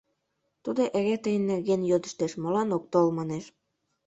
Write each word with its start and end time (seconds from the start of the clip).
Тудо 0.63 0.81
эре 0.97 1.15
тыйын 1.23 1.43
нерген 1.51 1.81
йодыштеш, 1.91 2.31
«Молан 2.41 2.69
ок 2.77 2.83
тол» 2.91 3.07
манеш. 3.17 3.45